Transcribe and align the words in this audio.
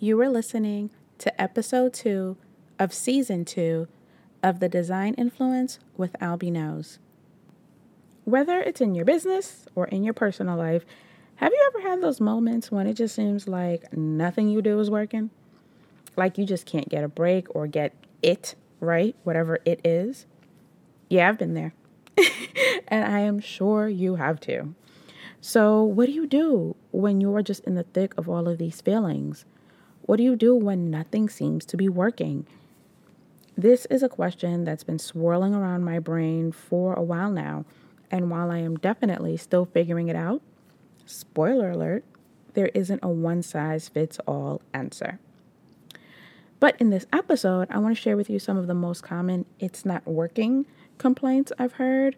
You 0.00 0.20
are 0.20 0.28
listening 0.28 0.90
to 1.18 1.42
episode 1.42 1.92
two 1.92 2.36
of 2.78 2.94
season 2.94 3.44
two 3.44 3.88
of 4.44 4.60
the 4.60 4.68
Design 4.68 5.14
Influence 5.14 5.80
with 5.96 6.12
Albie 6.20 6.52
Knows. 6.52 7.00
Whether 8.24 8.60
it's 8.60 8.80
in 8.80 8.94
your 8.94 9.04
business 9.04 9.66
or 9.74 9.88
in 9.88 10.04
your 10.04 10.14
personal 10.14 10.56
life, 10.56 10.84
have 11.36 11.50
you 11.52 11.72
ever 11.74 11.88
had 11.88 12.00
those 12.00 12.20
moments 12.20 12.70
when 12.70 12.86
it 12.86 12.94
just 12.94 13.16
seems 13.16 13.48
like 13.48 13.92
nothing 13.92 14.48
you 14.48 14.62
do 14.62 14.78
is 14.78 14.88
working? 14.88 15.30
Like 16.16 16.38
you 16.38 16.44
just 16.44 16.64
can't 16.64 16.88
get 16.88 17.02
a 17.02 17.08
break 17.08 17.52
or 17.52 17.66
get 17.66 17.92
it 18.22 18.54
right, 18.78 19.16
whatever 19.24 19.58
it 19.64 19.80
is? 19.82 20.26
Yeah, 21.08 21.28
I've 21.28 21.38
been 21.38 21.54
there. 21.54 21.74
and 22.86 23.04
I 23.04 23.18
am 23.18 23.40
sure 23.40 23.88
you 23.88 24.14
have 24.14 24.38
too. 24.38 24.76
So, 25.40 25.82
what 25.82 26.06
do 26.06 26.12
you 26.12 26.28
do 26.28 26.76
when 26.92 27.20
you're 27.20 27.42
just 27.42 27.64
in 27.64 27.74
the 27.74 27.82
thick 27.82 28.16
of 28.16 28.28
all 28.28 28.46
of 28.46 28.58
these 28.58 28.80
feelings? 28.80 29.44
What 30.08 30.16
do 30.16 30.22
you 30.22 30.36
do 30.36 30.54
when 30.54 30.90
nothing 30.90 31.28
seems 31.28 31.66
to 31.66 31.76
be 31.76 31.86
working? 31.86 32.46
This 33.58 33.84
is 33.90 34.02
a 34.02 34.08
question 34.08 34.64
that's 34.64 34.82
been 34.82 34.98
swirling 34.98 35.54
around 35.54 35.84
my 35.84 35.98
brain 35.98 36.50
for 36.50 36.94
a 36.94 37.02
while 37.02 37.30
now. 37.30 37.66
And 38.10 38.30
while 38.30 38.50
I 38.50 38.56
am 38.60 38.78
definitely 38.78 39.36
still 39.36 39.66
figuring 39.66 40.08
it 40.08 40.16
out, 40.16 40.40
spoiler 41.04 41.72
alert, 41.72 42.06
there 42.54 42.70
isn't 42.72 43.00
a 43.02 43.08
one 43.10 43.42
size 43.42 43.90
fits 43.90 44.18
all 44.26 44.62
answer. 44.72 45.18
But 46.58 46.80
in 46.80 46.88
this 46.88 47.04
episode, 47.12 47.68
I 47.70 47.76
want 47.76 47.94
to 47.94 48.02
share 48.02 48.16
with 48.16 48.30
you 48.30 48.38
some 48.38 48.56
of 48.56 48.66
the 48.66 48.72
most 48.72 49.02
common 49.02 49.44
it's 49.60 49.84
not 49.84 50.06
working 50.06 50.64
complaints 50.96 51.52
I've 51.58 51.74
heard, 51.74 52.16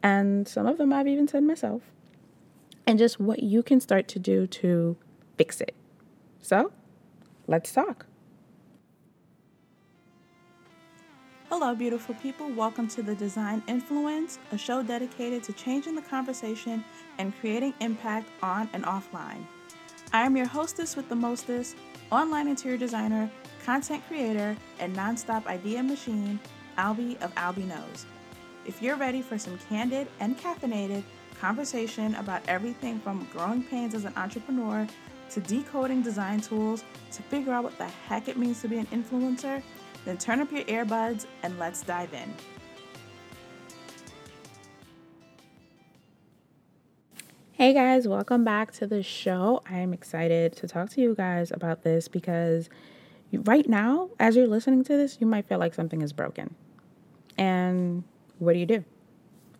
and 0.00 0.46
some 0.46 0.68
of 0.68 0.78
them 0.78 0.92
I've 0.92 1.08
even 1.08 1.26
said 1.26 1.42
myself, 1.42 1.82
and 2.86 3.00
just 3.00 3.18
what 3.18 3.42
you 3.42 3.64
can 3.64 3.80
start 3.80 4.06
to 4.06 4.20
do 4.20 4.46
to 4.46 4.96
fix 5.36 5.60
it. 5.60 5.74
So, 6.40 6.70
Let's 7.48 7.72
talk. 7.72 8.06
Hello, 11.48 11.74
beautiful 11.74 12.14
people. 12.16 12.48
Welcome 12.50 12.86
to 12.88 13.02
the 13.02 13.16
Design 13.16 13.62
Influence, 13.66 14.38
a 14.52 14.58
show 14.58 14.82
dedicated 14.82 15.42
to 15.44 15.52
changing 15.52 15.96
the 15.96 16.02
conversation 16.02 16.84
and 17.18 17.34
creating 17.40 17.74
impact 17.80 18.28
on 18.42 18.68
and 18.72 18.84
offline. 18.84 19.44
I 20.12 20.22
am 20.22 20.36
your 20.36 20.46
hostess 20.46 20.94
with 20.94 21.08
the 21.08 21.16
mostest, 21.16 21.76
online 22.12 22.46
interior 22.46 22.78
designer, 22.78 23.28
content 23.64 24.02
creator, 24.06 24.56
and 24.78 24.96
nonstop 24.96 25.46
idea 25.46 25.82
machine, 25.82 26.38
Albie 26.78 27.20
of 27.22 27.34
Albie 27.34 27.66
Knows. 27.66 28.06
If 28.66 28.80
you're 28.80 28.96
ready 28.96 29.20
for 29.20 29.36
some 29.36 29.58
candid 29.68 30.06
and 30.20 30.38
caffeinated 30.38 31.02
conversation 31.40 32.14
about 32.14 32.42
everything 32.46 33.00
from 33.00 33.26
growing 33.32 33.64
pains 33.64 33.94
as 33.94 34.04
an 34.04 34.12
entrepreneur 34.16 34.86
to 35.32 35.40
decoding 35.40 36.02
design 36.02 36.40
tools 36.40 36.84
to 37.10 37.22
figure 37.22 37.52
out 37.52 37.64
what 37.64 37.76
the 37.78 37.86
heck 37.86 38.28
it 38.28 38.36
means 38.36 38.60
to 38.60 38.68
be 38.68 38.76
an 38.76 38.86
influencer, 38.86 39.62
then 40.04 40.18
turn 40.18 40.40
up 40.40 40.52
your 40.52 40.64
earbuds 40.64 41.26
and 41.42 41.58
let's 41.58 41.82
dive 41.82 42.12
in. 42.12 42.34
Hey 47.52 47.72
guys, 47.72 48.06
welcome 48.06 48.44
back 48.44 48.72
to 48.72 48.86
the 48.86 49.02
show. 49.02 49.62
I 49.70 49.78
am 49.78 49.94
excited 49.94 50.54
to 50.56 50.68
talk 50.68 50.90
to 50.90 51.00
you 51.00 51.14
guys 51.14 51.50
about 51.50 51.82
this 51.82 52.08
because 52.08 52.68
right 53.32 53.68
now, 53.68 54.10
as 54.18 54.36
you're 54.36 54.48
listening 54.48 54.84
to 54.84 54.96
this, 54.96 55.18
you 55.20 55.26
might 55.26 55.46
feel 55.46 55.58
like 55.58 55.72
something 55.72 56.02
is 56.02 56.12
broken. 56.12 56.54
And 57.38 58.04
what 58.38 58.52
do 58.52 58.58
you 58.58 58.66
do? 58.66 58.84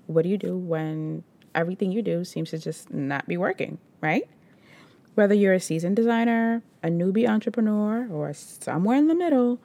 What 0.07 0.23
do 0.23 0.29
you 0.29 0.36
do 0.36 0.57
when 0.57 1.23
everything 1.55 1.92
you 1.92 2.03
do 2.03 2.25
seems 2.25 2.51
to 2.51 2.59
just 2.59 2.92
not 2.92 3.27
be 3.27 3.36
working, 3.36 3.79
right? 4.01 4.29
Whether 5.14 5.34
you're 5.34 5.52
a 5.52 5.60
seasoned 5.60 5.96
designer, 5.96 6.62
a 6.82 6.88
newbie 6.88 7.28
entrepreneur, 7.28 8.08
or 8.10 8.32
somewhere 8.32 8.96
in 8.96 9.08
the 9.08 9.14
middle, 9.14 9.60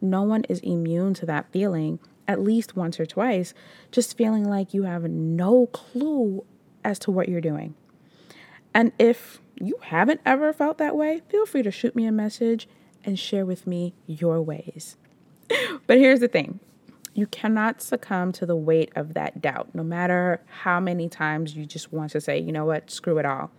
no 0.00 0.22
one 0.22 0.44
is 0.44 0.60
immune 0.60 1.14
to 1.14 1.26
that 1.26 1.50
feeling 1.52 1.98
at 2.28 2.40
least 2.40 2.76
once 2.76 3.00
or 3.00 3.06
twice, 3.06 3.52
just 3.90 4.16
feeling 4.16 4.44
like 4.44 4.72
you 4.72 4.84
have 4.84 5.04
no 5.04 5.66
clue 5.66 6.44
as 6.84 6.98
to 7.00 7.10
what 7.10 7.28
you're 7.28 7.40
doing. 7.40 7.74
And 8.74 8.92
if 8.98 9.40
you 9.60 9.76
haven't 9.82 10.20
ever 10.24 10.52
felt 10.52 10.78
that 10.78 10.96
way, 10.96 11.20
feel 11.28 11.46
free 11.46 11.62
to 11.62 11.70
shoot 11.70 11.94
me 11.94 12.06
a 12.06 12.12
message 12.12 12.68
and 13.04 13.18
share 13.18 13.44
with 13.44 13.66
me 13.66 13.94
your 14.06 14.40
ways. 14.40 14.96
but 15.86 15.98
here's 15.98 16.20
the 16.20 16.28
thing 16.28 16.60
you 17.14 17.26
cannot 17.26 17.82
succumb 17.82 18.32
to 18.32 18.46
the 18.46 18.56
weight 18.56 18.90
of 18.96 19.12
that 19.14 19.42
doubt, 19.42 19.74
no 19.74 19.82
matter 19.82 20.40
how 20.62 20.80
many 20.80 21.08
times 21.08 21.54
you 21.54 21.66
just 21.66 21.92
want 21.92 22.10
to 22.12 22.20
say, 22.20 22.38
you 22.38 22.52
know 22.52 22.64
what, 22.64 22.90
screw 22.90 23.18
it 23.18 23.26
all. 23.26 23.50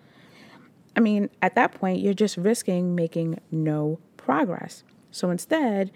I 0.95 0.99
mean, 0.99 1.29
at 1.41 1.55
that 1.55 1.73
point, 1.73 1.99
you're 1.99 2.13
just 2.13 2.37
risking 2.37 2.95
making 2.95 3.39
no 3.51 3.99
progress. 4.17 4.83
So 5.11 5.29
instead, 5.29 5.91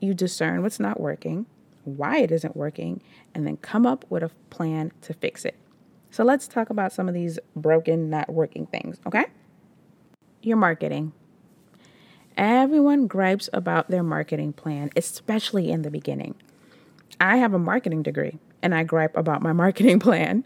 you 0.00 0.14
discern 0.14 0.62
what's 0.62 0.80
not 0.80 1.00
working, 1.00 1.46
why 1.84 2.18
it 2.18 2.30
isn't 2.30 2.56
working, 2.56 3.02
and 3.34 3.46
then 3.46 3.56
come 3.58 3.86
up 3.86 4.04
with 4.08 4.22
a 4.22 4.30
plan 4.50 4.92
to 5.02 5.14
fix 5.14 5.44
it. 5.44 5.56
So 6.10 6.24
let's 6.24 6.46
talk 6.46 6.70
about 6.70 6.92
some 6.92 7.08
of 7.08 7.14
these 7.14 7.38
broken, 7.56 8.08
not 8.08 8.32
working 8.32 8.66
things, 8.66 8.98
okay? 9.06 9.26
Your 10.42 10.56
marketing. 10.56 11.12
Everyone 12.36 13.06
gripes 13.06 13.48
about 13.52 13.90
their 13.90 14.02
marketing 14.02 14.52
plan, 14.52 14.90
especially 14.96 15.70
in 15.70 15.82
the 15.82 15.90
beginning. 15.90 16.34
I 17.20 17.36
have 17.38 17.54
a 17.54 17.58
marketing 17.58 18.02
degree 18.02 18.38
and 18.62 18.74
I 18.74 18.82
gripe 18.82 19.16
about 19.16 19.42
my 19.42 19.52
marketing 19.52 20.00
plan 20.00 20.44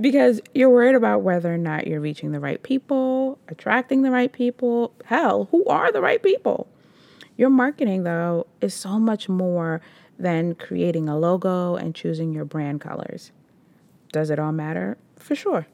because 0.00 0.40
you're 0.54 0.70
worried 0.70 0.94
about 0.94 1.22
whether 1.22 1.52
or 1.52 1.58
not 1.58 1.86
you're 1.86 2.00
reaching 2.00 2.32
the 2.32 2.40
right 2.40 2.62
people, 2.62 3.38
attracting 3.48 4.02
the 4.02 4.10
right 4.10 4.32
people. 4.32 4.92
Hell, 5.04 5.48
who 5.50 5.64
are 5.66 5.90
the 5.92 6.00
right 6.00 6.22
people? 6.22 6.68
Your 7.36 7.50
marketing, 7.50 8.04
though, 8.04 8.46
is 8.60 8.74
so 8.74 8.98
much 8.98 9.28
more 9.28 9.80
than 10.18 10.54
creating 10.54 11.08
a 11.08 11.18
logo 11.18 11.76
and 11.76 11.94
choosing 11.94 12.32
your 12.32 12.44
brand 12.44 12.80
colors. 12.80 13.32
Does 14.12 14.30
it 14.30 14.38
all 14.38 14.52
matter? 14.52 14.98
For 15.16 15.34
sure. 15.34 15.66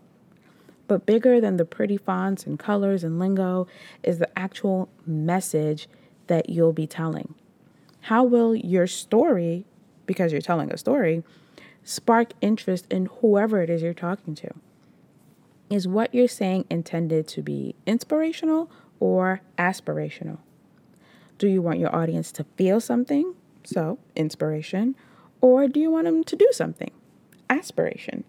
But 0.87 1.05
bigger 1.05 1.41
than 1.41 1.59
the 1.59 1.65
pretty 1.65 1.97
fonts 1.97 2.47
and 2.47 2.59
colors 2.59 3.05
and 3.05 3.19
lingo 3.19 3.67
is 4.03 4.19
the 4.19 4.38
actual 4.38 4.88
message 5.05 5.88
that 6.28 6.49
you'll 6.49 6.72
be 6.72 6.87
telling. 6.87 7.34
How 8.03 8.25
will 8.25 8.55
your 8.55 8.87
story, 8.87 9.67
because 10.06 10.33
you're 10.33 10.41
telling 10.41 10.72
a 10.72 10.78
story, 10.78 11.25
spark 11.88 12.32
interest 12.43 12.87
in 12.91 13.06
whoever 13.21 13.62
it 13.62 13.71
is 13.71 13.81
you're 13.81 13.94
talking 13.94 14.34
to. 14.34 14.50
Is 15.71 15.88
what 15.88 16.15
you're 16.15 16.28
saying 16.28 16.66
intended 16.69 17.26
to 17.28 17.43
be 17.43 17.76
inspirational 17.87 18.71
or 19.00 19.41
aspirational? 19.56 20.38
Do 21.38 21.49
you 21.49 21.62
want 21.62 21.78
your 21.78 21.94
audience 21.94 22.31
to 22.32 22.44
feel 22.56 22.81
something? 22.81 23.34
So, 23.65 23.99
inspiration. 24.15 24.97
Or 25.41 25.66
do 25.66 25.81
you 25.81 25.91
want 25.91 26.04
them 26.04 26.25
to 26.25 26.37
do 26.37 26.49
something? 26.53 26.91
Aspiration. 27.49 28.25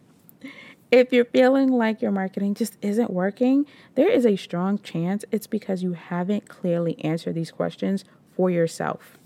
If 0.89 1.11
you're 1.11 1.25
feeling 1.25 1.69
like 1.69 2.01
your 2.01 2.11
marketing 2.11 2.53
just 2.53 2.77
isn't 2.81 3.11
working, 3.11 3.65
there 3.95 4.09
is 4.09 4.25
a 4.25 4.37
strong 4.37 4.79
chance 4.79 5.25
it's 5.31 5.47
because 5.47 5.83
you 5.83 5.93
haven't 5.93 6.47
clearly 6.47 6.97
answered 7.03 7.35
these 7.35 7.51
questions 7.51 8.05
for 8.35 8.49
yourself. 8.49 9.17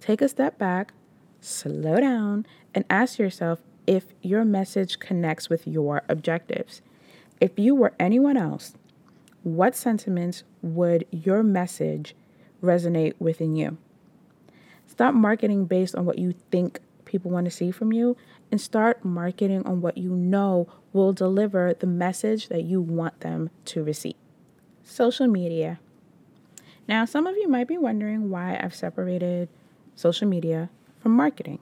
Take 0.00 0.22
a 0.22 0.28
step 0.28 0.56
back, 0.56 0.92
slow 1.44 1.96
down, 2.00 2.46
and 2.74 2.84
ask 2.90 3.18
yourself 3.18 3.60
if 3.86 4.06
your 4.22 4.44
message 4.44 4.98
connects 4.98 5.48
with 5.48 5.66
your 5.66 6.02
objectives. 6.08 6.80
If 7.40 7.58
you 7.58 7.74
were 7.74 7.92
anyone 7.98 8.36
else, 8.36 8.74
what 9.42 9.76
sentiments 9.76 10.44
would 10.62 11.06
your 11.10 11.42
message 11.42 12.14
resonate 12.62 13.14
within 13.18 13.56
you? 13.56 13.76
Stop 14.86 15.14
marketing 15.14 15.66
based 15.66 15.94
on 15.94 16.06
what 16.06 16.18
you 16.18 16.34
think 16.50 16.80
people 17.04 17.30
want 17.30 17.44
to 17.44 17.50
see 17.50 17.70
from 17.70 17.92
you 17.92 18.16
and 18.50 18.60
start 18.60 19.04
marketing 19.04 19.66
on 19.66 19.80
what 19.80 19.98
you 19.98 20.10
know 20.10 20.68
will 20.92 21.12
deliver 21.12 21.74
the 21.74 21.86
message 21.86 22.48
that 22.48 22.62
you 22.62 22.80
want 22.80 23.20
them 23.20 23.50
to 23.66 23.82
receive. 23.82 24.14
Social 24.82 25.26
media. 25.26 25.80
Now, 26.86 27.04
some 27.04 27.26
of 27.26 27.36
you 27.36 27.48
might 27.48 27.68
be 27.68 27.78
wondering 27.78 28.30
why 28.30 28.58
I've 28.62 28.74
separated 28.74 29.48
social 29.94 30.28
media 30.28 30.70
from 31.04 31.12
marketing. 31.12 31.58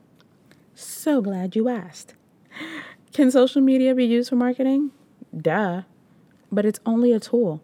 So 0.72 1.20
glad 1.20 1.56
you 1.56 1.68
asked. 1.68 2.14
Can 3.12 3.32
social 3.32 3.60
media 3.60 3.92
be 3.92 4.04
used 4.04 4.28
for 4.28 4.36
marketing? 4.36 4.92
Duh. 5.36 5.82
But 6.52 6.64
it's 6.64 6.78
only 6.86 7.12
a 7.12 7.18
tool. 7.18 7.60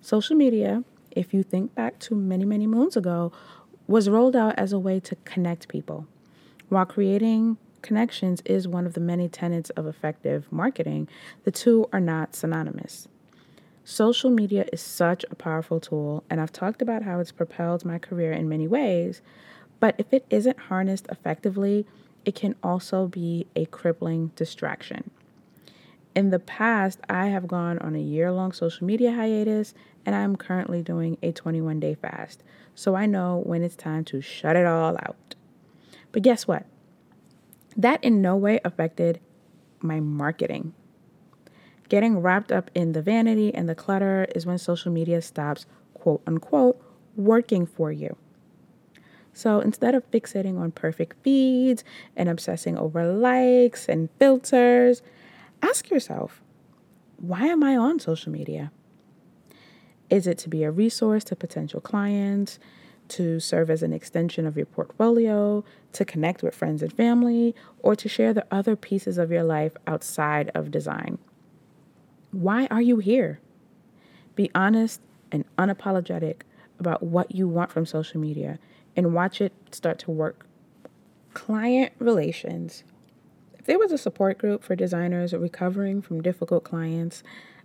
Social 0.00 0.36
media, 0.36 0.84
if 1.10 1.34
you 1.34 1.42
think 1.42 1.74
back 1.74 1.98
to 1.98 2.14
many, 2.14 2.44
many 2.44 2.68
moons 2.68 2.96
ago, 2.96 3.32
was 3.88 4.08
rolled 4.08 4.36
out 4.36 4.54
as 4.56 4.72
a 4.72 4.78
way 4.78 5.00
to 5.00 5.16
connect 5.24 5.66
people. 5.66 6.06
While 6.68 6.86
creating 6.86 7.56
connections 7.82 8.40
is 8.44 8.68
one 8.68 8.86
of 8.86 8.94
the 8.94 9.00
many 9.00 9.28
tenets 9.28 9.70
of 9.70 9.88
effective 9.88 10.46
marketing, 10.52 11.08
the 11.42 11.50
two 11.50 11.88
are 11.92 11.98
not 11.98 12.36
synonymous. 12.36 13.08
Social 13.82 14.30
media 14.30 14.64
is 14.72 14.80
such 14.80 15.24
a 15.28 15.34
powerful 15.34 15.80
tool, 15.80 16.22
and 16.30 16.40
I've 16.40 16.52
talked 16.52 16.80
about 16.80 17.02
how 17.02 17.18
it's 17.18 17.32
propelled 17.32 17.84
my 17.84 17.98
career 17.98 18.30
in 18.30 18.48
many 18.48 18.68
ways. 18.68 19.22
But 19.80 19.94
if 19.98 20.12
it 20.12 20.26
isn't 20.30 20.58
harnessed 20.58 21.06
effectively, 21.10 21.86
it 22.24 22.34
can 22.34 22.54
also 22.62 23.08
be 23.08 23.46
a 23.56 23.64
crippling 23.66 24.30
distraction. 24.36 25.10
In 26.14 26.30
the 26.30 26.38
past, 26.38 27.00
I 27.08 27.28
have 27.28 27.46
gone 27.46 27.78
on 27.78 27.94
a 27.94 28.00
year 28.00 28.30
long 28.30 28.52
social 28.52 28.86
media 28.86 29.12
hiatus 29.12 29.74
and 30.04 30.14
I'm 30.14 30.36
currently 30.36 30.82
doing 30.82 31.16
a 31.22 31.32
21 31.32 31.80
day 31.80 31.94
fast. 31.94 32.42
So 32.74 32.94
I 32.94 33.06
know 33.06 33.42
when 33.44 33.62
it's 33.62 33.76
time 33.76 34.04
to 34.06 34.20
shut 34.20 34.56
it 34.56 34.66
all 34.66 34.96
out. 34.96 35.34
But 36.12 36.22
guess 36.22 36.46
what? 36.46 36.66
That 37.76 38.02
in 38.02 38.20
no 38.20 38.36
way 38.36 38.60
affected 38.64 39.20
my 39.80 40.00
marketing. 40.00 40.74
Getting 41.88 42.18
wrapped 42.18 42.52
up 42.52 42.70
in 42.74 42.92
the 42.92 43.02
vanity 43.02 43.54
and 43.54 43.68
the 43.68 43.74
clutter 43.74 44.26
is 44.34 44.46
when 44.46 44.58
social 44.58 44.92
media 44.92 45.22
stops, 45.22 45.66
quote 45.94 46.22
unquote, 46.26 46.80
working 47.16 47.66
for 47.66 47.90
you. 47.92 48.16
So 49.32 49.60
instead 49.60 49.94
of 49.94 50.08
fixating 50.10 50.58
on 50.58 50.72
perfect 50.72 51.22
feeds 51.22 51.84
and 52.16 52.28
obsessing 52.28 52.76
over 52.76 53.12
likes 53.12 53.88
and 53.88 54.08
filters, 54.18 55.02
ask 55.62 55.90
yourself 55.90 56.42
why 57.16 57.46
am 57.46 57.62
I 57.62 57.76
on 57.76 57.98
social 57.98 58.32
media? 58.32 58.72
Is 60.08 60.26
it 60.26 60.38
to 60.38 60.48
be 60.48 60.64
a 60.64 60.70
resource 60.70 61.22
to 61.24 61.36
potential 61.36 61.80
clients, 61.80 62.58
to 63.08 63.38
serve 63.40 63.70
as 63.70 63.82
an 63.82 63.92
extension 63.92 64.46
of 64.46 64.56
your 64.56 64.66
portfolio, 64.66 65.62
to 65.92 66.04
connect 66.04 66.42
with 66.42 66.54
friends 66.54 66.82
and 66.82 66.92
family, 66.92 67.54
or 67.80 67.94
to 67.94 68.08
share 68.08 68.32
the 68.32 68.46
other 68.50 68.74
pieces 68.74 69.18
of 69.18 69.30
your 69.30 69.42
life 69.44 69.72
outside 69.86 70.50
of 70.54 70.70
design? 70.70 71.18
Why 72.32 72.66
are 72.70 72.82
you 72.82 72.98
here? 72.98 73.40
Be 74.34 74.50
honest 74.54 75.00
and 75.30 75.44
unapologetic 75.58 76.42
about 76.78 77.02
what 77.02 77.34
you 77.34 77.46
want 77.46 77.70
from 77.70 77.84
social 77.84 78.20
media 78.20 78.58
and 78.96 79.14
watch 79.14 79.40
it 79.40 79.52
start 79.70 79.98
to 80.00 80.10
work. 80.10 80.46
Client 81.34 81.92
relations. 81.98 82.84
If 83.58 83.66
there 83.66 83.78
was 83.78 83.92
a 83.92 83.98
support 83.98 84.38
group 84.38 84.64
for 84.64 84.74
designers 84.74 85.32
recovering 85.32 86.02
from 86.02 86.22
difficult 86.22 86.64
clients, 86.64 87.22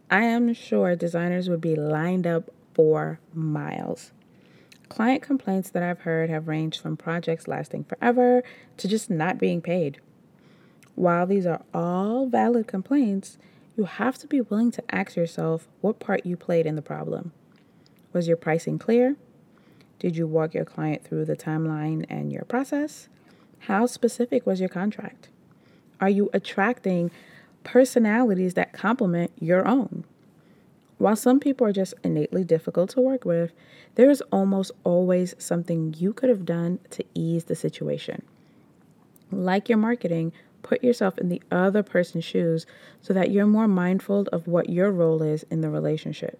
I 0.10 0.24
am 0.24 0.54
sure 0.54 0.96
designers 0.96 1.50
would 1.50 1.62
be 1.62 1.76
lined 1.76 2.28
up 2.28 2.52
for 2.74 3.20
miles. 3.34 4.12
Client 4.90 5.24
complaints 5.24 5.70
that 5.72 5.82
I've 5.82 6.02
heard 6.02 6.30
have 6.30 6.48
ranged 6.48 6.80
from 6.80 6.96
projects 6.96 7.48
lasting 7.48 7.86
forever 7.86 8.44
to 8.78 8.88
just 8.88 9.10
not 9.10 9.40
being 9.40 9.62
paid. 9.62 10.00
While 10.94 11.26
these 11.26 11.46
are 11.46 11.64
all 11.74 12.28
valid 12.28 12.68
complaints, 12.68 13.38
you 13.76 13.86
have 13.86 14.18
to 14.20 14.28
be 14.28 14.42
willing 14.42 14.72
to 14.72 14.84
ask 14.94 15.16
yourself 15.16 15.68
what 15.82 16.00
part 16.00 16.26
you 16.26 16.38
played 16.38 16.66
in 16.66 16.76
the 16.76 16.82
problem. 16.82 17.32
Was 18.14 18.28
your 18.28 18.38
pricing 18.38 18.80
clear? 18.80 19.18
Did 20.00 20.18
you 20.18 20.28
walk 20.28 20.54
your 20.54 20.66
client 20.66 21.04
through 21.04 21.26
the 21.26 21.36
timeline 21.36 22.06
and 22.10 22.32
your 22.32 22.44
process? 22.44 23.08
How 23.60 23.86
specific 23.86 24.46
was 24.46 24.60
your 24.60 24.70
contract? 24.70 25.30
Are 26.00 26.10
you 26.10 26.30
attracting 26.34 27.12
personalities 27.66 28.54
that 28.54 28.72
complement 28.72 29.32
your 29.38 29.68
own. 29.68 30.06
While 30.98 31.18
some 31.18 31.42
people 31.42 31.68
are 31.68 31.74
just 31.74 31.94
innately 32.06 32.46
difficult 32.46 32.92
to 32.92 33.02
work 33.02 33.26
with, 33.26 33.52
there 33.96 34.10
is 34.10 34.22
almost 34.32 34.72
always 34.86 35.36
something 35.38 35.94
you 35.98 36.14
could 36.14 36.30
have 36.30 36.46
done 36.46 36.80
to 36.92 37.04
ease 37.14 37.46
the 37.46 37.56
situation. 37.56 38.22
Like 39.30 39.68
your 39.68 39.78
marketing, 39.78 40.32
put 40.64 40.84
yourself 40.84 41.18
in 41.18 41.28
the 41.28 41.42
other 41.52 41.84
person's 41.84 42.24
shoes 42.24 42.66
so 43.02 43.14
that 43.14 43.32
you're 43.32 43.46
more 43.46 43.68
mindful 43.68 44.28
of 44.32 44.48
what 44.48 44.70
your 44.70 44.92
role 44.92 45.22
is 45.22 45.44
in 45.52 45.60
the 45.60 45.70
relationship. 45.70 46.40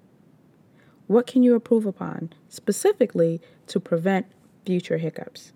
What 1.08 1.28
can 1.28 1.44
you 1.44 1.54
improve 1.54 1.86
upon 1.86 2.34
specifically 2.50 3.40
to 3.68 3.80
prevent 3.80 4.26
future 4.66 4.98
hiccups? 4.98 5.54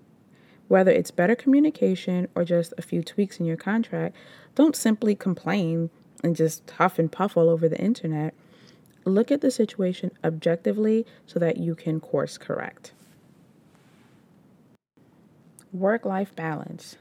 Whether 0.67 0.91
it's 0.91 1.09
better 1.09 1.35
communication 1.35 2.27
or 2.35 2.43
just 2.43 2.73
a 2.77 2.83
few 2.83 3.01
tweaks 3.01 3.39
in 3.39 3.47
your 3.47 3.57
contract, 3.57 4.15
don't 4.53 4.75
simply 4.75 5.15
complain 5.15 5.89
and 6.23 6.35
just 6.35 6.69
huff 6.71 6.99
and 6.99 7.11
puff 7.11 7.35
all 7.35 7.49
over 7.49 7.67
the 7.67 7.79
internet. 7.79 8.35
Look 9.05 9.31
at 9.31 9.41
the 9.41 9.49
situation 9.49 10.11
objectively 10.23 11.07
so 11.25 11.39
that 11.39 11.57
you 11.57 11.73
can 11.73 11.99
course 11.99 12.37
correct. 12.37 12.91
Work 15.73 16.05
life 16.05 16.35
balance. 16.35 16.97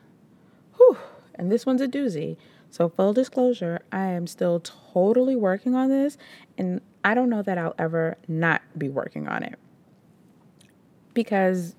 Whew, 0.77 0.97
and 1.35 1.53
this 1.53 1.67
one's 1.67 1.83
a 1.83 1.89
doozy. 1.89 2.37
So, 2.71 2.89
full 2.89 3.15
disclosure, 3.15 3.81
I 3.91 4.09
am 4.09 4.27
still 4.27 4.61
totally 4.61 5.35
working 5.35 5.75
on 5.75 5.89
this, 5.89 6.19
and 6.59 6.83
I 7.05 7.15
don't 7.15 7.31
know 7.31 7.43
that 7.43 7.59
I'll 7.59 7.75
ever 7.79 8.17
not 8.27 8.63
be 8.77 8.89
working 8.89 9.29
on 9.29 9.43
it. 9.43 9.59
Because 11.15 11.75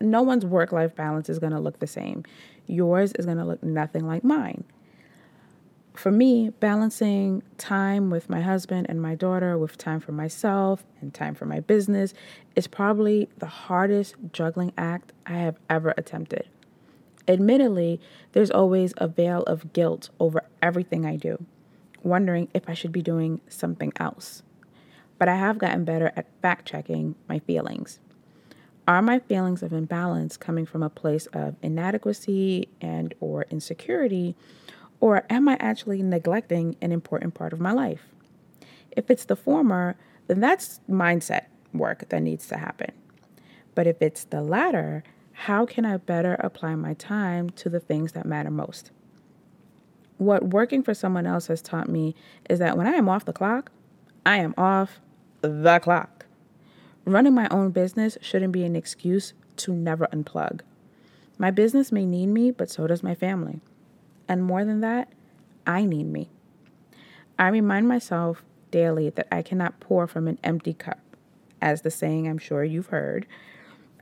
no 0.00 0.22
one's 0.22 0.44
work 0.44 0.72
life 0.72 0.94
balance 0.94 1.28
is 1.28 1.38
going 1.38 1.52
to 1.52 1.60
look 1.60 1.78
the 1.78 1.86
same. 1.86 2.24
Yours 2.66 3.12
is 3.12 3.26
going 3.26 3.38
to 3.38 3.44
look 3.44 3.62
nothing 3.62 4.06
like 4.06 4.24
mine. 4.24 4.64
For 5.94 6.12
me, 6.12 6.50
balancing 6.60 7.42
time 7.56 8.08
with 8.08 8.30
my 8.30 8.40
husband 8.40 8.86
and 8.88 9.02
my 9.02 9.16
daughter 9.16 9.58
with 9.58 9.76
time 9.76 9.98
for 9.98 10.12
myself 10.12 10.84
and 11.00 11.12
time 11.12 11.34
for 11.34 11.44
my 11.44 11.58
business 11.58 12.14
is 12.54 12.68
probably 12.68 13.28
the 13.38 13.46
hardest 13.46 14.14
juggling 14.32 14.72
act 14.78 15.12
I 15.26 15.38
have 15.38 15.58
ever 15.68 15.94
attempted. 15.96 16.48
Admittedly, 17.26 18.00
there's 18.30 18.50
always 18.50 18.94
a 18.98 19.08
veil 19.08 19.42
of 19.42 19.72
guilt 19.72 20.10
over 20.20 20.44
everything 20.62 21.04
I 21.04 21.16
do, 21.16 21.44
wondering 22.04 22.48
if 22.54 22.68
I 22.68 22.74
should 22.74 22.92
be 22.92 23.02
doing 23.02 23.40
something 23.48 23.92
else. 23.96 24.44
But 25.18 25.28
I 25.28 25.36
have 25.36 25.58
gotten 25.58 25.84
better 25.84 26.12
at 26.16 26.26
fact 26.40 26.66
checking 26.66 27.16
my 27.28 27.40
feelings. 27.40 27.98
Are 28.86 29.02
my 29.02 29.18
feelings 29.18 29.62
of 29.62 29.72
imbalance 29.72 30.36
coming 30.36 30.64
from 30.64 30.82
a 30.82 30.88
place 30.88 31.26
of 31.26 31.56
inadequacy 31.62 32.68
and 32.80 33.14
or 33.20 33.44
insecurity 33.50 34.34
or 35.00 35.24
am 35.30 35.48
I 35.48 35.56
actually 35.60 36.02
neglecting 36.02 36.76
an 36.80 36.92
important 36.92 37.34
part 37.34 37.52
of 37.52 37.60
my 37.60 37.72
life? 37.72 38.08
If 38.90 39.10
it's 39.10 39.24
the 39.24 39.36
former, 39.36 39.96
then 40.26 40.40
that's 40.40 40.80
mindset 40.90 41.46
work 41.72 42.08
that 42.08 42.22
needs 42.22 42.46
to 42.48 42.58
happen. 42.58 42.92
But 43.74 43.86
if 43.86 44.02
it's 44.02 44.24
the 44.24 44.42
latter, 44.42 45.04
how 45.32 45.66
can 45.66 45.84
I 45.84 45.98
better 45.98 46.34
apply 46.40 46.74
my 46.74 46.94
time 46.94 47.50
to 47.50 47.68
the 47.68 47.78
things 47.78 48.12
that 48.12 48.26
matter 48.26 48.50
most? 48.50 48.90
What 50.16 50.48
working 50.48 50.82
for 50.82 50.94
someone 50.94 51.26
else 51.26 51.46
has 51.46 51.62
taught 51.62 51.88
me 51.88 52.16
is 52.50 52.58
that 52.58 52.76
when 52.76 52.88
I 52.88 52.92
am 52.92 53.08
off 53.08 53.24
the 53.24 53.32
clock, 53.32 53.70
I 54.26 54.38
am 54.38 54.52
off 54.58 55.00
the 55.40 55.78
clock. 55.82 56.26
Running 57.04 57.34
my 57.34 57.48
own 57.50 57.70
business 57.70 58.18
shouldn't 58.20 58.52
be 58.52 58.64
an 58.64 58.76
excuse 58.76 59.32
to 59.56 59.72
never 59.72 60.06
unplug. 60.08 60.60
My 61.38 61.50
business 61.50 61.92
may 61.92 62.04
need 62.04 62.26
me, 62.26 62.50
but 62.50 62.70
so 62.70 62.86
does 62.86 63.02
my 63.02 63.14
family. 63.14 63.60
And 64.28 64.42
more 64.42 64.64
than 64.64 64.80
that, 64.80 65.12
I 65.66 65.84
need 65.84 66.06
me. 66.06 66.28
I 67.38 67.48
remind 67.48 67.88
myself 67.88 68.42
daily 68.70 69.10
that 69.10 69.28
I 69.30 69.42
cannot 69.42 69.80
pour 69.80 70.06
from 70.06 70.26
an 70.28 70.38
empty 70.42 70.74
cup, 70.74 70.98
as 71.62 71.82
the 71.82 71.90
saying 71.90 72.28
I'm 72.28 72.38
sure 72.38 72.64
you've 72.64 72.88
heard. 72.88 73.26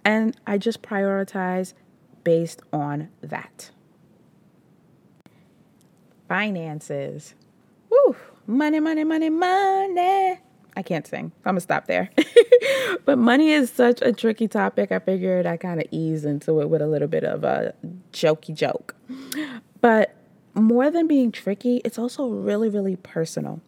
And 0.05 0.37
I 0.47 0.59
just 0.59 0.83
prioritize 0.83 1.75
based 2.25 2.63
on 2.73 3.09
that. 3.21 3.71
Finances. 6.29 7.35
Woo! 7.91 8.17
Money, 8.47 8.81
money, 8.81 9.05
money, 9.05 9.31
money. 9.31 10.41
I 10.77 10.83
can't 10.83 11.07
sing. 11.07 11.33
I'm 11.45 11.53
gonna 11.53 11.61
stop 11.61 11.87
there. 11.87 12.11
but 13.05 13.19
money 13.19 13.51
is 13.51 13.71
such 13.71 14.03
a 14.03 14.13
tricky 14.13 14.47
topic. 14.47 14.93
I 14.93 14.99
figured 14.99 15.47
I 15.47 15.57
kind 15.57 15.81
of 15.81 15.87
ease 15.91 16.25
into 16.25 16.61
it 16.61 16.69
with 16.69 16.83
a 16.83 16.87
little 16.87 17.09
bit 17.09 17.25
of 17.25 17.45
a 17.45 17.75
jokey 18.13 18.55
joke. 18.55 18.95
But 19.81 20.15
more 20.55 20.91
than 20.91 21.07
being 21.07 21.33
tricky, 21.33 21.81
it's 21.85 21.99
also 21.99 22.29
really, 22.29 22.69
really 22.69 22.97
personal. 22.97 23.61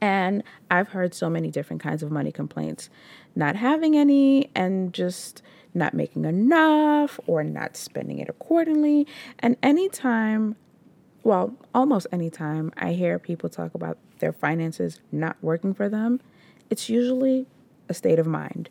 And 0.00 0.44
I've 0.70 0.88
heard 0.88 1.14
so 1.14 1.28
many 1.28 1.50
different 1.50 1.82
kinds 1.82 2.02
of 2.02 2.10
money 2.10 2.30
complaints 2.30 2.90
not 3.34 3.56
having 3.56 3.96
any 3.96 4.50
and 4.54 4.92
just 4.92 5.42
not 5.72 5.94
making 5.94 6.24
enough 6.24 7.18
or 7.26 7.42
not 7.42 7.76
spending 7.76 8.20
it 8.20 8.28
accordingly. 8.28 9.06
And 9.40 9.56
anytime 9.62 10.56
well, 11.24 11.54
almost 11.74 12.06
anytime 12.12 12.70
I 12.76 12.92
hear 12.92 13.18
people 13.18 13.48
talk 13.48 13.74
about 13.74 13.96
their 14.24 14.32
finances 14.32 15.02
not 15.12 15.36
working 15.42 15.74
for 15.74 15.86
them, 15.86 16.18
it's 16.70 16.88
usually 16.88 17.46
a 17.90 17.92
state 17.92 18.18
of 18.18 18.26
mind. 18.26 18.70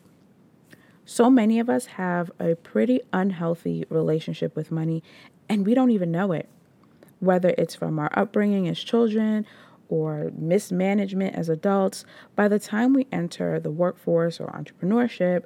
So 1.06 1.30
many 1.30 1.60
of 1.60 1.70
us 1.70 1.86
have 1.86 2.32
a 2.40 2.56
pretty 2.56 3.02
unhealthy 3.14 3.86
relationship 3.88 4.56
with 4.56 4.72
money, 4.72 5.04
and 5.48 5.64
we 5.64 5.76
don't 5.76 5.92
even 5.92 6.12
know 6.12 6.32
it. 6.32 6.50
Whether 7.20 7.54
it's 7.56 7.76
from 7.76 8.00
our 8.00 8.10
upbringing 8.14 8.68
as 8.68 8.80
children 8.80 9.46
or 9.90 10.32
mismanagement 10.36 11.36
as 11.36 11.50
adults, 11.50 12.04
by 12.36 12.48
the 12.48 12.58
time 12.58 12.94
we 12.94 13.06
enter 13.12 13.60
the 13.60 13.70
workforce 13.70 14.40
or 14.40 14.48
entrepreneurship, 14.48 15.44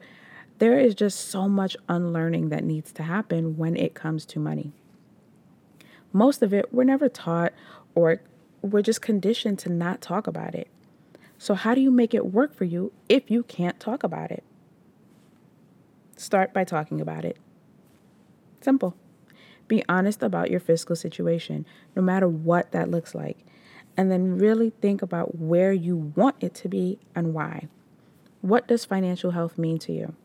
there 0.60 0.80
is 0.80 0.96
just 0.96 1.20
so 1.20 1.50
much 1.50 1.76
unlearning 1.90 2.48
that 2.48 2.64
needs 2.64 2.94
to 2.94 3.04
happen 3.04 3.58
when 3.58 3.76
it 3.76 3.94
comes 3.94 4.26
to 4.28 4.40
money 4.40 4.72
most 6.14 6.42
of 6.42 6.54
it 6.54 6.74
we're 6.74 6.84
never 6.84 7.10
taught 7.10 7.54
or 7.96 8.22
we're 8.62 8.82
just 8.82 9.02
conditioned 9.02 9.60
to 9.60 9.70
not 9.70 10.02
talk 10.02 10.28
about 10.28 10.56
it. 10.56 10.68
So, 11.38 11.54
how 11.54 11.76
do 11.76 11.82
you 11.82 11.92
make 11.92 12.14
it 12.14 12.34
work 12.34 12.54
for 12.54 12.66
you 12.66 12.92
if 13.08 13.30
you 13.30 13.44
can't 13.44 13.80
talk 13.80 14.04
about 14.04 14.32
it? 14.32 14.44
Start 16.16 16.54
by 16.54 16.64
talking 16.64 17.00
about 17.00 17.26
it. 17.26 17.38
Simple. 18.62 18.96
Be 19.68 19.84
honest 19.88 20.24
about 20.24 20.50
your 20.50 20.60
fiscal 20.60 20.96
situation, 20.96 21.66
no 21.96 22.02
matter 22.02 22.28
what 22.28 22.72
that 22.72 22.90
looks 22.90 23.14
like. 23.14 23.38
And 23.96 24.12
then 24.12 24.38
really 24.38 24.70
think 24.70 25.02
about 25.02 25.38
where 25.38 25.74
you 25.74 26.12
want 26.16 26.36
it 26.40 26.54
to 26.56 26.70
be 26.70 27.00
and 27.16 27.34
why. 27.34 27.68
What 28.42 28.68
does 28.68 28.86
financial 28.86 29.32
health 29.32 29.58
mean 29.58 29.78
to 29.80 29.92
you? 29.92 30.16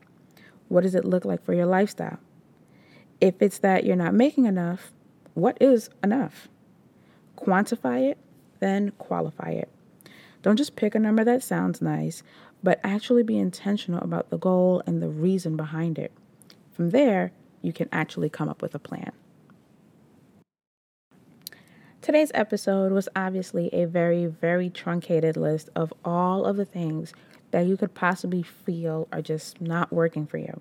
What 0.69 0.83
does 0.83 0.95
it 0.95 1.05
look 1.05 1.25
like 1.25 1.45
for 1.45 1.55
your 1.55 1.67
lifestyle? 1.67 2.19
If 3.21 3.41
it's 3.41 3.59
that 3.59 3.85
you're 3.85 3.97
not 3.97 4.15
making 4.15 4.47
enough, 4.47 4.93
what 5.35 5.57
is 5.61 5.91
enough? 6.03 6.49
Quantify 7.45 8.11
it, 8.11 8.19
then 8.61 8.93
qualify 8.99 9.51
it. 9.51 9.69
Don't 10.43 10.57
just 10.57 10.77
pick 10.77 10.95
a 10.95 10.99
number 10.99 11.25
that 11.25 11.43
sounds 11.43 11.83
nice, 11.83 12.23
but 12.63 12.81
actually 12.85 13.23
be 13.23 13.39
intentional 13.39 14.03
about 14.03 14.31
the 14.31 14.39
goal 14.39 14.83
and 14.87 15.03
the 15.03 15.09
reason 15.09 15.57
behind 15.57 15.99
it. 15.99 16.13
From 16.73 16.91
there, 16.91 17.33
you 17.61 17.73
can 17.73 17.89
actually 17.93 18.29
come 18.29 18.49
up 18.49 18.63
with 18.63 18.75
a 18.75 18.79
plan. 18.79 19.13
Today's 22.01 22.33
episode 22.35 22.91
was 22.91 23.09
obviously 23.15 23.73
a 23.73 23.85
very, 23.85 24.27
very 24.27 24.69
truncated 24.69 25.37
list 25.37 25.69
of 25.77 25.93
all 26.05 26.45
of 26.45 26.57
the 26.57 26.65
things 26.65 27.13
that 27.53 27.67
you 27.67 27.77
could 27.77 27.95
possibly 27.95 28.43
feel 28.43 29.07
are 29.13 29.23
just 29.23 29.61
not 29.61 29.93
working 29.93 30.27
for 30.27 30.39
you. 30.39 30.61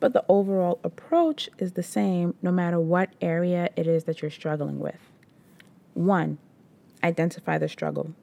But 0.00 0.12
the 0.12 0.24
overall 0.28 0.78
approach 0.84 1.48
is 1.58 1.72
the 1.72 1.82
same 1.82 2.34
no 2.42 2.52
matter 2.52 2.78
what 2.78 3.14
area 3.22 3.70
it 3.76 3.86
is 3.86 4.04
that 4.04 4.20
you're 4.20 4.30
struggling 4.30 4.78
with. 4.78 5.00
One, 5.94 6.38
identify 7.02 7.58
the 7.58 7.68
struggle. 7.68 8.14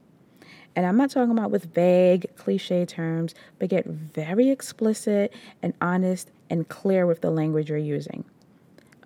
And 0.75 0.85
I'm 0.85 0.97
not 0.97 1.09
talking 1.09 1.31
about 1.31 1.51
with 1.51 1.73
vague, 1.73 2.27
cliche 2.35 2.85
terms, 2.85 3.33
but 3.59 3.69
get 3.69 3.85
very 3.85 4.49
explicit 4.49 5.33
and 5.61 5.73
honest 5.79 6.31
and 6.49 6.67
clear 6.67 7.05
with 7.05 7.21
the 7.21 7.29
language 7.31 7.69
you're 7.69 7.77
using. 7.77 8.25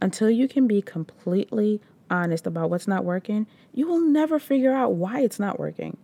Until 0.01 0.30
you 0.30 0.48
can 0.48 0.68
be 0.68 0.82
completely 0.82 1.80
honest 2.10 2.48
about 2.48 2.70
what's 2.70 2.88
not 2.88 3.06
working, 3.06 3.46
you 3.74 3.88
will 3.88 4.00
never 4.00 4.39
figure 4.39 4.74
out 4.74 4.94
why 4.94 5.22
it's 5.22 5.39
not 5.39 5.60
working, 5.60 5.98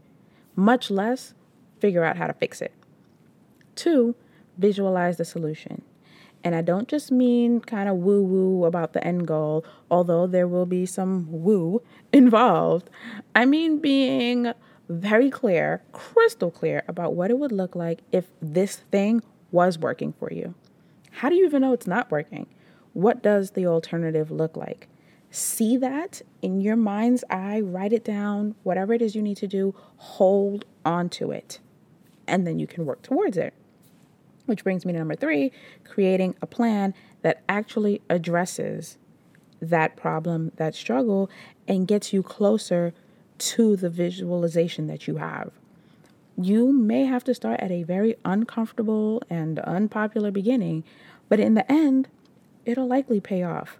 much 0.55 0.91
less 0.91 1.33
figure 1.79 2.03
out 2.03 2.17
how 2.17 2.27
to 2.27 2.33
fix 2.33 2.61
it. 2.61 2.73
Two, 3.75 4.15
visualize 4.57 5.17
the 5.17 5.25
solution. 5.25 5.81
And 6.45 6.53
I 6.53 6.61
don't 6.61 6.87
just 6.87 7.11
mean 7.11 7.59
kind 7.59 7.89
of 7.89 7.97
woo 7.97 8.21
woo 8.21 8.65
about 8.65 8.93
the 8.93 9.05
end 9.05 9.25
goal, 9.25 9.65
although 9.89 10.27
there 10.27 10.47
will 10.47 10.67
be 10.67 10.85
some 10.85 11.25
woo 11.29 11.81
involved. 12.13 12.89
I 13.33 13.45
mean 13.45 13.79
being 13.79 14.53
very 14.87 15.31
clear, 15.31 15.81
crystal 15.91 16.51
clear 16.51 16.83
about 16.87 17.15
what 17.15 17.31
it 17.31 17.39
would 17.39 17.51
look 17.51 17.75
like 17.75 18.01
if 18.11 18.25
this 18.43 18.75
thing 18.91 19.23
was 19.51 19.79
working 19.79 20.13
for 20.13 20.31
you. 20.31 20.53
How 21.09 21.29
do 21.29 21.35
you 21.35 21.45
even 21.45 21.63
know 21.63 21.73
it's 21.73 21.87
not 21.87 22.11
working? 22.11 22.45
What 22.93 23.23
does 23.23 23.51
the 23.51 23.65
alternative 23.65 24.29
look 24.29 24.55
like? 24.55 24.87
See 25.31 25.77
that 25.77 26.21
in 26.43 26.61
your 26.61 26.75
mind's 26.75 27.23
eye, 27.29 27.59
write 27.59 27.91
it 27.91 28.05
down, 28.05 28.53
whatever 28.61 28.93
it 28.93 29.01
is 29.01 29.15
you 29.15 29.21
need 29.23 29.37
to 29.37 29.47
do, 29.47 29.73
hold 29.97 30.65
on 30.85 31.09
to 31.09 31.31
it, 31.31 31.59
and 32.27 32.45
then 32.45 32.59
you 32.59 32.67
can 32.67 32.85
work 32.85 33.01
towards 33.01 33.35
it. 33.35 33.53
Which 34.45 34.63
brings 34.63 34.85
me 34.85 34.93
to 34.93 34.99
number 34.99 35.15
three 35.15 35.51
creating 35.83 36.35
a 36.41 36.47
plan 36.47 36.93
that 37.21 37.41
actually 37.49 38.01
addresses 38.09 38.97
that 39.61 39.95
problem, 39.95 40.51
that 40.57 40.75
struggle, 40.75 41.29
and 41.67 41.87
gets 41.87 42.13
you 42.13 42.21
closer 42.21 42.93
to 43.37 43.75
the 43.75 43.89
visualization 43.89 44.87
that 44.87 45.07
you 45.07 45.17
have. 45.17 45.51
You 46.37 46.71
may 46.73 47.05
have 47.05 47.23
to 47.25 47.33
start 47.33 47.59
at 47.61 47.71
a 47.71 47.83
very 47.83 48.15
uncomfortable 48.25 49.23
and 49.29 49.59
unpopular 49.59 50.31
beginning, 50.31 50.83
but 51.29 51.39
in 51.39 51.53
the 51.53 51.69
end, 51.71 52.07
it'll 52.65 52.87
likely 52.87 53.19
pay 53.19 53.43
off. 53.43 53.77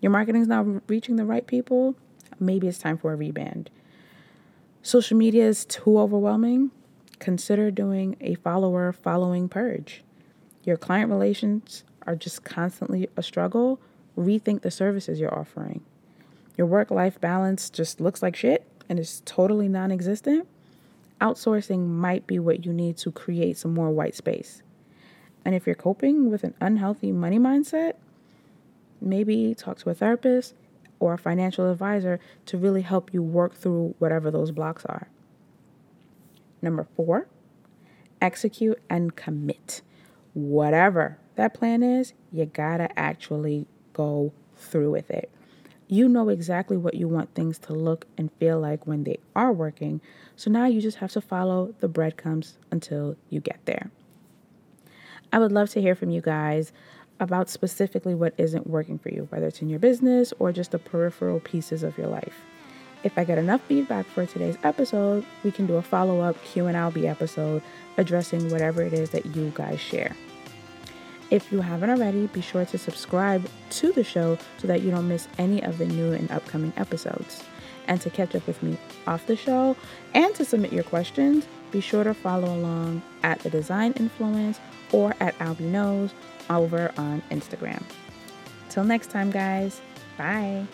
Your 0.00 0.10
marketing 0.10 0.42
is 0.42 0.48
not 0.48 0.66
reaching 0.88 1.16
the 1.16 1.24
right 1.24 1.46
people, 1.46 1.96
maybe 2.38 2.68
it's 2.68 2.78
time 2.78 2.96
for 2.96 3.12
a 3.12 3.16
rebrand. 3.16 3.66
Social 4.82 5.16
media 5.16 5.46
is 5.46 5.64
too 5.64 5.98
overwhelming. 5.98 6.70
Consider 7.18 7.70
doing 7.70 8.16
a 8.20 8.34
follower 8.36 8.92
following 8.92 9.48
purge. 9.48 10.02
Your 10.64 10.76
client 10.76 11.10
relations 11.10 11.84
are 12.06 12.14
just 12.14 12.44
constantly 12.44 13.08
a 13.16 13.22
struggle. 13.22 13.80
Rethink 14.16 14.62
the 14.62 14.70
services 14.70 15.18
you're 15.18 15.36
offering. 15.36 15.82
Your 16.56 16.66
work 16.66 16.90
life 16.90 17.20
balance 17.20 17.70
just 17.70 18.00
looks 18.00 18.22
like 18.22 18.36
shit 18.36 18.66
and 18.88 18.98
is 18.98 19.22
totally 19.24 19.68
non 19.68 19.90
existent. 19.90 20.46
Outsourcing 21.20 21.88
might 21.88 22.26
be 22.26 22.38
what 22.38 22.64
you 22.64 22.72
need 22.72 22.96
to 22.98 23.10
create 23.10 23.58
some 23.58 23.74
more 23.74 23.90
white 23.90 24.14
space. 24.14 24.62
And 25.44 25.54
if 25.54 25.66
you're 25.66 25.74
coping 25.74 26.30
with 26.30 26.44
an 26.44 26.54
unhealthy 26.60 27.12
money 27.12 27.38
mindset, 27.38 27.94
maybe 29.00 29.54
talk 29.54 29.78
to 29.78 29.90
a 29.90 29.94
therapist 29.94 30.54
or 31.00 31.14
a 31.14 31.18
financial 31.18 31.70
advisor 31.70 32.20
to 32.46 32.58
really 32.58 32.82
help 32.82 33.12
you 33.12 33.22
work 33.22 33.54
through 33.54 33.94
whatever 33.98 34.30
those 34.30 34.50
blocks 34.50 34.84
are. 34.86 35.08
Number 36.60 36.86
four, 36.96 37.28
execute 38.20 38.80
and 38.88 39.14
commit. 39.14 39.82
Whatever 40.34 41.18
that 41.36 41.54
plan 41.54 41.82
is, 41.82 42.12
you 42.32 42.46
gotta 42.46 42.96
actually 42.98 43.66
go 43.92 44.32
through 44.56 44.90
with 44.90 45.10
it. 45.10 45.30
You 45.86 46.08
know 46.08 46.28
exactly 46.28 46.76
what 46.76 46.94
you 46.94 47.08
want 47.08 47.34
things 47.34 47.58
to 47.60 47.72
look 47.72 48.06
and 48.18 48.30
feel 48.32 48.60
like 48.60 48.86
when 48.86 49.04
they 49.04 49.18
are 49.34 49.52
working, 49.52 50.00
so 50.36 50.50
now 50.50 50.66
you 50.66 50.80
just 50.80 50.98
have 50.98 51.12
to 51.12 51.20
follow 51.20 51.74
the 51.80 51.88
breadcrumbs 51.88 52.58
until 52.70 53.16
you 53.30 53.40
get 53.40 53.60
there. 53.64 53.90
I 55.32 55.38
would 55.38 55.52
love 55.52 55.70
to 55.70 55.80
hear 55.80 55.94
from 55.94 56.10
you 56.10 56.20
guys 56.20 56.72
about 57.20 57.48
specifically 57.48 58.14
what 58.14 58.34
isn't 58.36 58.66
working 58.66 58.98
for 58.98 59.08
you, 59.08 59.26
whether 59.30 59.46
it's 59.46 59.62
in 59.62 59.68
your 59.68 59.78
business 59.78 60.32
or 60.38 60.52
just 60.52 60.72
the 60.72 60.78
peripheral 60.78 61.40
pieces 61.40 61.82
of 61.82 61.96
your 61.98 62.06
life. 62.06 62.42
If 63.04 63.16
I 63.16 63.24
get 63.24 63.38
enough 63.38 63.60
feedback 63.62 64.06
for 64.06 64.26
today's 64.26 64.58
episode, 64.64 65.24
we 65.44 65.52
can 65.52 65.66
do 65.66 65.76
a 65.76 65.82
follow-up 65.82 66.42
Q&A 66.44 66.72
episode 67.06 67.62
addressing 67.96 68.50
whatever 68.50 68.82
it 68.82 68.92
is 68.92 69.10
that 69.10 69.26
you 69.26 69.52
guys 69.54 69.80
share. 69.80 70.16
If 71.30 71.52
you 71.52 71.60
haven't 71.60 71.90
already, 71.90 72.26
be 72.28 72.40
sure 72.40 72.64
to 72.64 72.78
subscribe 72.78 73.48
to 73.70 73.92
the 73.92 74.02
show 74.02 74.38
so 74.56 74.66
that 74.66 74.82
you 74.82 74.90
don't 74.90 75.08
miss 75.08 75.28
any 75.38 75.62
of 75.62 75.78
the 75.78 75.86
new 75.86 76.12
and 76.12 76.30
upcoming 76.30 76.72
episodes. 76.76 77.44
And 77.86 78.00
to 78.00 78.10
catch 78.10 78.34
up 78.34 78.46
with 78.46 78.62
me 78.62 78.78
off 79.06 79.26
the 79.26 79.36
show 79.36 79.76
and 80.14 80.34
to 80.34 80.44
submit 80.44 80.72
your 80.72 80.84
questions, 80.84 81.46
be 81.70 81.80
sure 81.80 82.04
to 82.04 82.14
follow 82.14 82.54
along 82.54 83.02
at 83.22 83.40
The 83.40 83.50
Design 83.50 83.92
Influence 83.92 84.58
or 84.90 85.14
at 85.20 85.38
Albie 85.38 85.60
Knows 85.60 86.12
over 86.50 86.92
on 86.96 87.22
Instagram. 87.30 87.82
Till 88.70 88.84
next 88.84 89.10
time, 89.10 89.30
guys. 89.30 89.80
Bye. 90.16 90.66